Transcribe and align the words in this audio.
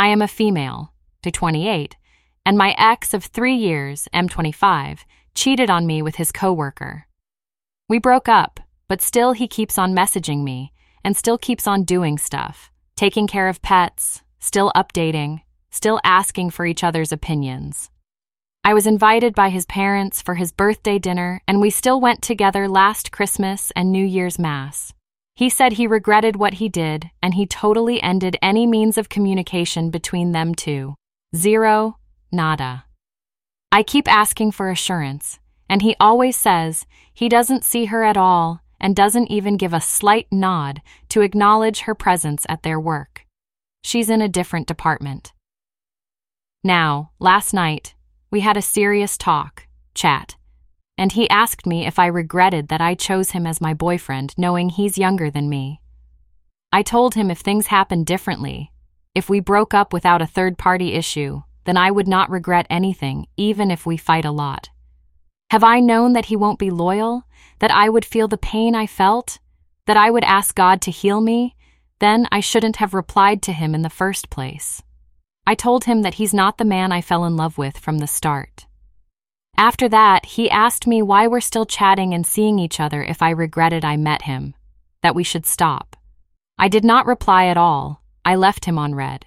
I 0.00 0.06
am 0.06 0.22
a 0.22 0.28
female, 0.28 0.94
to 1.22 1.30
28, 1.30 1.94
and 2.46 2.56
my 2.56 2.74
ex 2.78 3.12
of 3.12 3.22
three 3.22 3.54
years, 3.54 4.08
M25, 4.14 5.00
cheated 5.34 5.68
on 5.68 5.86
me 5.86 6.00
with 6.00 6.16
his 6.16 6.32
coworker. 6.32 7.06
We 7.86 7.98
broke 7.98 8.26
up, 8.26 8.60
but 8.88 9.02
still 9.02 9.32
he 9.32 9.46
keeps 9.46 9.76
on 9.76 9.94
messaging 9.94 10.42
me 10.42 10.72
and 11.04 11.14
still 11.14 11.36
keeps 11.36 11.66
on 11.66 11.84
doing 11.84 12.16
stuff, 12.16 12.70
taking 12.96 13.26
care 13.26 13.46
of 13.46 13.60
pets, 13.60 14.22
still 14.38 14.72
updating, 14.74 15.42
still 15.70 16.00
asking 16.02 16.48
for 16.48 16.64
each 16.64 16.82
other's 16.82 17.12
opinions. 17.12 17.90
I 18.64 18.72
was 18.72 18.86
invited 18.86 19.34
by 19.34 19.50
his 19.50 19.66
parents 19.66 20.22
for 20.22 20.36
his 20.36 20.50
birthday 20.50 20.98
dinner, 20.98 21.42
and 21.46 21.60
we 21.60 21.68
still 21.68 22.00
went 22.00 22.22
together 22.22 22.70
last 22.70 23.12
Christmas 23.12 23.70
and 23.76 23.92
New 23.92 24.06
Year's 24.06 24.38
Mass. 24.38 24.94
He 25.40 25.48
said 25.48 25.72
he 25.72 25.86
regretted 25.86 26.36
what 26.36 26.60
he 26.60 26.68
did, 26.68 27.08
and 27.22 27.32
he 27.32 27.46
totally 27.46 28.02
ended 28.02 28.36
any 28.42 28.66
means 28.66 28.98
of 28.98 29.08
communication 29.08 29.88
between 29.88 30.32
them 30.32 30.54
two. 30.54 30.96
Zero, 31.34 31.96
nada. 32.30 32.84
I 33.72 33.82
keep 33.82 34.06
asking 34.06 34.52
for 34.52 34.68
assurance, 34.68 35.38
and 35.66 35.80
he 35.80 35.96
always 35.98 36.36
says 36.36 36.84
he 37.14 37.30
doesn't 37.30 37.64
see 37.64 37.86
her 37.86 38.04
at 38.04 38.18
all 38.18 38.60
and 38.78 38.94
doesn't 38.94 39.30
even 39.30 39.56
give 39.56 39.72
a 39.72 39.80
slight 39.80 40.26
nod 40.30 40.82
to 41.08 41.22
acknowledge 41.22 41.80
her 41.80 41.94
presence 41.94 42.44
at 42.50 42.62
their 42.62 42.78
work. 42.78 43.24
She's 43.82 44.10
in 44.10 44.20
a 44.20 44.28
different 44.28 44.66
department. 44.66 45.32
Now, 46.62 47.12
last 47.18 47.54
night, 47.54 47.94
we 48.30 48.40
had 48.40 48.58
a 48.58 48.72
serious 48.76 49.16
talk, 49.16 49.66
chat, 49.94 50.36
and 51.00 51.12
he 51.12 51.30
asked 51.30 51.64
me 51.64 51.86
if 51.86 51.98
I 51.98 52.08
regretted 52.08 52.68
that 52.68 52.82
I 52.82 52.94
chose 52.94 53.30
him 53.30 53.46
as 53.46 53.58
my 53.58 53.72
boyfriend, 53.72 54.34
knowing 54.36 54.68
he's 54.68 54.98
younger 54.98 55.30
than 55.30 55.48
me. 55.48 55.80
I 56.74 56.82
told 56.82 57.14
him 57.14 57.30
if 57.30 57.38
things 57.38 57.68
happened 57.68 58.04
differently, 58.04 58.70
if 59.14 59.30
we 59.30 59.40
broke 59.40 59.72
up 59.72 59.94
without 59.94 60.20
a 60.20 60.26
third 60.26 60.58
party 60.58 60.92
issue, 60.92 61.40
then 61.64 61.78
I 61.78 61.90
would 61.90 62.06
not 62.06 62.28
regret 62.28 62.66
anything, 62.68 63.26
even 63.38 63.70
if 63.70 63.86
we 63.86 63.96
fight 63.96 64.26
a 64.26 64.30
lot. 64.30 64.68
Have 65.50 65.64
I 65.64 65.80
known 65.80 66.12
that 66.12 66.26
he 66.26 66.36
won't 66.36 66.58
be 66.58 66.68
loyal, 66.68 67.24
that 67.60 67.70
I 67.70 67.88
would 67.88 68.04
feel 68.04 68.28
the 68.28 68.36
pain 68.36 68.74
I 68.74 68.86
felt, 68.86 69.38
that 69.86 69.96
I 69.96 70.10
would 70.10 70.24
ask 70.24 70.54
God 70.54 70.82
to 70.82 70.90
heal 70.90 71.22
me, 71.22 71.56
then 72.00 72.28
I 72.30 72.40
shouldn't 72.40 72.76
have 72.76 72.92
replied 72.92 73.40
to 73.44 73.54
him 73.54 73.74
in 73.74 73.80
the 73.80 73.88
first 73.88 74.28
place. 74.28 74.82
I 75.46 75.54
told 75.54 75.84
him 75.84 76.02
that 76.02 76.14
he's 76.14 76.34
not 76.34 76.58
the 76.58 76.66
man 76.66 76.92
I 76.92 77.00
fell 77.00 77.24
in 77.24 77.38
love 77.38 77.56
with 77.56 77.78
from 77.78 78.00
the 78.00 78.06
start. 78.06 78.66
After 79.56 79.88
that, 79.88 80.24
he 80.24 80.50
asked 80.50 80.86
me 80.86 81.02
why 81.02 81.26
we're 81.26 81.40
still 81.40 81.66
chatting 81.66 82.14
and 82.14 82.26
seeing 82.26 82.58
each 82.58 82.80
other 82.80 83.02
if 83.02 83.22
I 83.22 83.30
regretted 83.30 83.84
I 83.84 83.96
met 83.96 84.22
him, 84.22 84.54
that 85.02 85.14
we 85.14 85.24
should 85.24 85.46
stop. 85.46 85.96
I 86.58 86.68
did 86.68 86.84
not 86.84 87.06
reply 87.06 87.46
at 87.46 87.56
all. 87.56 88.02
I 88.24 88.36
left 88.36 88.64
him 88.64 88.78
on 88.78 88.94
read. 88.94 89.26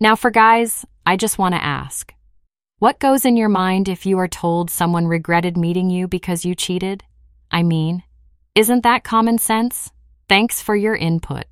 Now, 0.00 0.16
for 0.16 0.30
guys, 0.30 0.84
I 1.04 1.16
just 1.16 1.38
want 1.38 1.54
to 1.54 1.64
ask 1.64 2.14
what 2.78 3.00
goes 3.00 3.24
in 3.24 3.36
your 3.36 3.48
mind 3.48 3.88
if 3.88 4.06
you 4.06 4.18
are 4.18 4.28
told 4.28 4.70
someone 4.70 5.08
regretted 5.08 5.56
meeting 5.56 5.90
you 5.90 6.06
because 6.06 6.44
you 6.44 6.54
cheated? 6.54 7.02
I 7.50 7.64
mean, 7.64 8.04
isn't 8.54 8.84
that 8.84 9.02
common 9.02 9.38
sense? 9.38 9.90
Thanks 10.28 10.62
for 10.62 10.76
your 10.76 10.94
input. 10.94 11.46